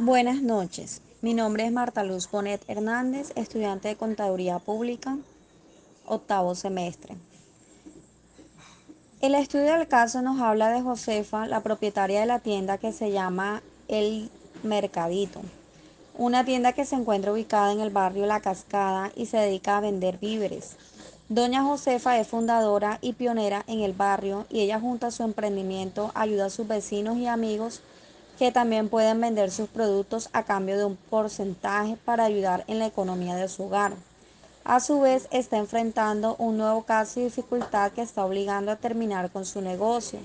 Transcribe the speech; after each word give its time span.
Buenas 0.00 0.42
noches, 0.42 1.02
mi 1.22 1.34
nombre 1.34 1.66
es 1.66 1.72
Marta 1.72 2.04
Luz 2.04 2.30
Bonet 2.30 2.62
Hernández, 2.68 3.32
estudiante 3.34 3.88
de 3.88 3.96
Contaduría 3.96 4.60
Pública, 4.60 5.18
octavo 6.06 6.54
semestre. 6.54 7.16
El 9.20 9.34
estudio 9.34 9.76
del 9.76 9.88
caso 9.88 10.22
nos 10.22 10.40
habla 10.40 10.70
de 10.70 10.82
Josefa, 10.82 11.48
la 11.48 11.64
propietaria 11.64 12.20
de 12.20 12.26
la 12.26 12.38
tienda 12.38 12.78
que 12.78 12.92
se 12.92 13.10
llama 13.10 13.60
El 13.88 14.30
Mercadito, 14.62 15.40
una 16.16 16.44
tienda 16.44 16.74
que 16.74 16.84
se 16.86 16.94
encuentra 16.94 17.32
ubicada 17.32 17.72
en 17.72 17.80
el 17.80 17.90
barrio 17.90 18.24
La 18.26 18.38
Cascada 18.38 19.10
y 19.16 19.26
se 19.26 19.38
dedica 19.38 19.78
a 19.78 19.80
vender 19.80 20.18
víveres. 20.18 20.76
Doña 21.28 21.64
Josefa 21.64 22.20
es 22.20 22.28
fundadora 22.28 22.98
y 23.02 23.14
pionera 23.14 23.64
en 23.66 23.80
el 23.80 23.94
barrio 23.94 24.46
y 24.48 24.60
ella 24.60 24.78
junto 24.78 25.08
a 25.08 25.10
su 25.10 25.24
emprendimiento 25.24 26.12
ayuda 26.14 26.46
a 26.46 26.50
sus 26.50 26.68
vecinos 26.68 27.16
y 27.16 27.26
amigos 27.26 27.82
que 28.38 28.52
también 28.52 28.88
pueden 28.88 29.20
vender 29.20 29.50
sus 29.50 29.68
productos 29.68 30.30
a 30.32 30.44
cambio 30.44 30.78
de 30.78 30.84
un 30.84 30.96
porcentaje 30.96 31.96
para 32.04 32.24
ayudar 32.24 32.64
en 32.68 32.78
la 32.78 32.86
economía 32.86 33.34
de 33.34 33.48
su 33.48 33.64
hogar. 33.64 33.94
A 34.64 34.80
su 34.80 35.00
vez 35.00 35.26
está 35.30 35.56
enfrentando 35.56 36.36
un 36.38 36.56
nuevo 36.56 36.82
caso 36.84 37.18
y 37.18 37.24
dificultad 37.24 37.90
que 37.92 38.02
está 38.02 38.24
obligando 38.24 38.70
a 38.70 38.76
terminar 38.76 39.30
con 39.30 39.44
su 39.44 39.60
negocio. 39.60 40.20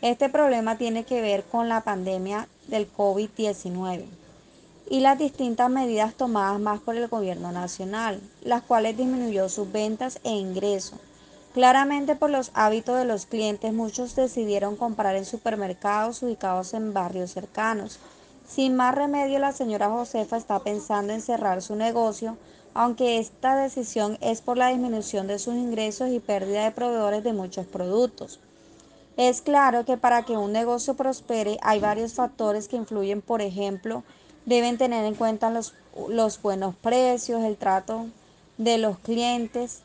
Este 0.00 0.28
problema 0.28 0.78
tiene 0.78 1.04
que 1.04 1.20
ver 1.20 1.44
con 1.44 1.68
la 1.68 1.80
pandemia 1.80 2.46
del 2.68 2.92
COVID-19 2.92 4.04
y 4.88 5.00
las 5.00 5.18
distintas 5.18 5.68
medidas 5.68 6.14
tomadas 6.14 6.60
más 6.60 6.80
por 6.80 6.94
el 6.94 7.08
gobierno 7.08 7.50
nacional, 7.50 8.20
las 8.42 8.62
cuales 8.62 8.96
disminuyó 8.96 9.48
sus 9.48 9.72
ventas 9.72 10.20
e 10.22 10.30
ingresos. 10.30 11.00
Claramente 11.56 12.16
por 12.16 12.28
los 12.28 12.50
hábitos 12.52 12.98
de 12.98 13.06
los 13.06 13.24
clientes, 13.24 13.72
muchos 13.72 14.14
decidieron 14.14 14.76
comprar 14.76 15.16
en 15.16 15.24
supermercados 15.24 16.22
ubicados 16.22 16.74
en 16.74 16.92
barrios 16.92 17.30
cercanos. 17.30 17.98
Sin 18.46 18.76
más 18.76 18.94
remedio, 18.94 19.38
la 19.38 19.52
señora 19.52 19.88
Josefa 19.88 20.36
está 20.36 20.58
pensando 20.58 21.14
en 21.14 21.22
cerrar 21.22 21.62
su 21.62 21.74
negocio, 21.74 22.36
aunque 22.74 23.16
esta 23.16 23.56
decisión 23.56 24.18
es 24.20 24.42
por 24.42 24.58
la 24.58 24.68
disminución 24.68 25.28
de 25.28 25.38
sus 25.38 25.54
ingresos 25.54 26.10
y 26.10 26.20
pérdida 26.20 26.62
de 26.62 26.72
proveedores 26.72 27.24
de 27.24 27.32
muchos 27.32 27.64
productos. 27.64 28.38
Es 29.16 29.40
claro 29.40 29.86
que 29.86 29.96
para 29.96 30.24
que 30.24 30.36
un 30.36 30.52
negocio 30.52 30.92
prospere 30.92 31.56
hay 31.62 31.80
varios 31.80 32.12
factores 32.12 32.68
que 32.68 32.76
influyen, 32.76 33.22
por 33.22 33.40
ejemplo, 33.40 34.02
Deben 34.44 34.76
tener 34.76 35.06
en 35.06 35.14
cuenta 35.14 35.50
los, 35.50 35.72
los 36.08 36.40
buenos 36.42 36.76
precios, 36.76 37.42
el 37.42 37.56
trato 37.56 38.06
de 38.58 38.76
los 38.76 38.98
clientes. 38.98 39.82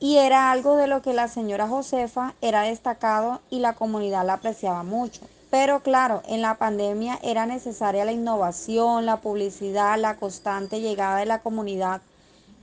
Y 0.00 0.16
era 0.16 0.50
algo 0.50 0.76
de 0.76 0.86
lo 0.86 1.02
que 1.02 1.12
la 1.12 1.28
señora 1.28 1.68
Josefa 1.68 2.34
era 2.40 2.62
destacado 2.62 3.40
y 3.50 3.58
la 3.58 3.74
comunidad 3.74 4.24
la 4.24 4.34
apreciaba 4.34 4.82
mucho. 4.82 5.22
Pero 5.50 5.80
claro, 5.80 6.22
en 6.26 6.42
la 6.42 6.56
pandemia 6.56 7.18
era 7.22 7.46
necesaria 7.46 8.04
la 8.04 8.12
innovación, 8.12 9.06
la 9.06 9.20
publicidad, 9.20 9.98
la 9.98 10.16
constante 10.16 10.80
llegada 10.80 11.16
de 11.18 11.26
la 11.26 11.40
comunidad 11.40 12.00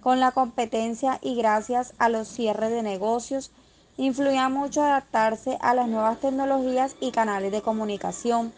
con 0.01 0.19
la 0.19 0.31
competencia 0.31 1.19
y 1.21 1.35
gracias 1.35 1.93
a 1.97 2.09
los 2.09 2.27
cierres 2.27 2.69
de 2.69 2.83
negocios, 2.83 3.51
influía 3.97 4.49
mucho 4.49 4.83
adaptarse 4.83 5.57
a 5.61 5.73
las 5.73 5.87
nuevas 5.87 6.19
tecnologías 6.19 6.95
y 6.99 7.11
canales 7.11 7.51
de 7.51 7.63
comunicación 7.63 8.53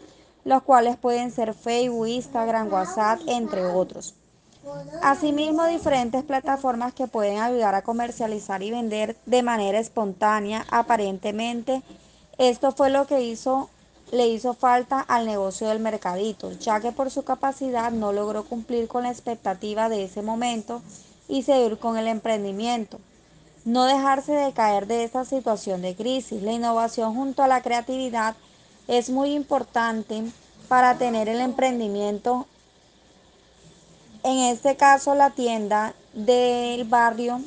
los 0.48 0.62
cuales 0.62 0.96
pueden 0.96 1.30
ser 1.30 1.52
Facebook, 1.52 2.08
Instagram, 2.08 2.72
WhatsApp, 2.72 3.20
entre 3.26 3.66
otros. 3.66 4.14
Asimismo, 5.02 5.66
diferentes 5.66 6.24
plataformas 6.24 6.92
que 6.92 7.06
pueden 7.06 7.38
ayudar 7.38 7.74
a 7.74 7.82
comercializar 7.82 8.62
y 8.62 8.70
vender 8.70 9.16
de 9.26 9.42
manera 9.42 9.78
espontánea, 9.78 10.66
aparentemente. 10.70 11.82
Esto 12.36 12.72
fue 12.72 12.90
lo 12.90 13.06
que 13.06 13.20
hizo, 13.22 13.70
le 14.12 14.28
hizo 14.28 14.54
falta 14.54 15.00
al 15.00 15.26
negocio 15.26 15.68
del 15.68 15.80
mercadito, 15.80 16.52
ya 16.52 16.80
que 16.80 16.92
por 16.92 17.10
su 17.10 17.24
capacidad 17.24 17.90
no 17.90 18.12
logró 18.12 18.44
cumplir 18.44 18.88
con 18.88 19.04
la 19.04 19.10
expectativa 19.10 19.88
de 19.88 20.04
ese 20.04 20.22
momento 20.22 20.82
y 21.28 21.42
seguir 21.42 21.78
con 21.78 21.96
el 21.96 22.06
emprendimiento. 22.06 22.98
No 23.64 23.84
dejarse 23.84 24.32
de 24.32 24.52
caer 24.52 24.86
de 24.86 25.04
esta 25.04 25.24
situación 25.24 25.82
de 25.82 25.94
crisis. 25.94 26.42
La 26.42 26.52
innovación 26.52 27.14
junto 27.14 27.42
a 27.42 27.48
la 27.48 27.60
creatividad 27.60 28.34
es 28.86 29.10
muy 29.10 29.34
importante 29.34 30.22
para 30.68 30.96
tener 30.96 31.28
el 31.28 31.40
emprendimiento, 31.40 32.46
en 34.22 34.38
este 34.38 34.76
caso 34.76 35.14
la 35.14 35.30
tienda 35.30 35.94
del 36.12 36.84
barrio, 36.84 37.40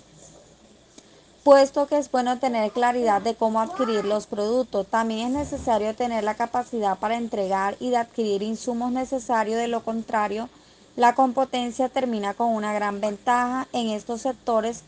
puesto 1.44 1.88
que 1.88 1.98
es 1.98 2.12
bueno 2.12 2.40
tener 2.40 2.72
claridad 2.72 3.22
de 3.22 3.36
cómo 3.36 3.62
adquirir 3.62 4.06
los 4.06 4.28
productos. 4.28 4.88
También 4.88 5.28
es 5.28 5.52
necesario 5.52 5.96
tener 5.96 6.24
la 6.24 6.36
capacidad 6.36 6.98
para 6.98 7.18
entregar 7.18 7.76
y 7.80 7.94
adquirir 7.96 8.42
insumos 8.42 8.92
necesarios, 8.92 9.58
de 9.58 9.68
lo 9.68 9.84
contrario, 9.84 10.50
la 10.96 11.16
competencia 11.16 11.90
termina 11.90 12.34
con 12.34 12.50
una 12.50 12.74
gran 12.74 13.00
ventaja 13.00 13.68
en 13.74 13.90
estos 13.90 14.22
sectores 14.22 14.84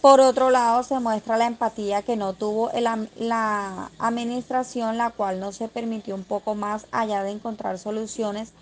por 0.00 0.20
otro 0.20 0.48
lado, 0.48 0.82
se 0.82 0.98
muestra 0.98 1.36
la 1.36 1.46
empatía 1.46 2.00
que 2.00 2.16
no 2.16 2.32
tuvo 2.32 2.70
la 2.74 3.90
administración, 3.98 4.96
la 4.96 5.10
cual 5.10 5.40
no 5.40 5.52
se 5.52 5.68
permitió 5.68 6.14
un 6.14 6.24
poco 6.24 6.54
más 6.54 6.86
allá 6.90 7.22
de 7.22 7.32
encontrar 7.32 7.78
soluciones 7.78 8.52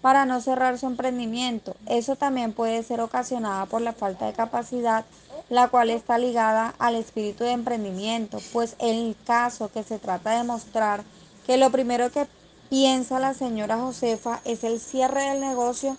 para 0.00 0.24
no 0.24 0.40
cerrar 0.40 0.78
su 0.78 0.86
emprendimiento. 0.86 1.74
Eso 1.86 2.16
también 2.16 2.52
puede 2.52 2.82
ser 2.82 3.00
ocasionada 3.00 3.66
por 3.66 3.82
la 3.82 3.92
falta 3.92 4.26
de 4.26 4.32
capacidad, 4.32 5.04
la 5.48 5.68
cual 5.68 5.90
está 5.90 6.18
ligada 6.18 6.74
al 6.78 6.96
espíritu 6.96 7.44
de 7.44 7.52
emprendimiento, 7.52 8.38
pues 8.52 8.76
en 8.78 8.94
el 8.94 9.16
caso 9.26 9.70
que 9.70 9.82
se 9.82 9.98
trata 9.98 10.36
de 10.36 10.44
mostrar 10.44 11.02
que 11.46 11.56
lo 11.56 11.70
primero 11.70 12.10
que 12.10 12.26
piensa 12.68 13.20
la 13.20 13.34
señora 13.34 13.78
Josefa 13.78 14.40
es 14.44 14.64
el 14.64 14.80
cierre 14.80 15.30
del 15.30 15.40
negocio 15.40 15.96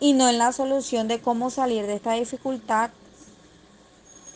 y 0.00 0.12
no 0.12 0.28
en 0.28 0.38
la 0.38 0.52
solución 0.52 1.08
de 1.08 1.20
cómo 1.20 1.50
salir 1.50 1.86
de 1.86 1.94
esta 1.94 2.12
dificultad 2.12 2.90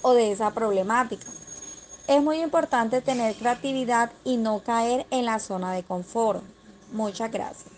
o 0.02 0.14
de 0.14 0.32
esa 0.32 0.52
problemática. 0.52 1.26
Es 2.06 2.22
muy 2.22 2.40
importante 2.40 3.02
tener 3.02 3.34
creatividad 3.34 4.12
y 4.24 4.36
no 4.36 4.60
caer 4.60 5.06
en 5.10 5.24
la 5.24 5.40
zona 5.40 5.72
de 5.72 5.82
confort. 5.82 6.42
Muchas 6.92 7.32
gracias. 7.32 7.75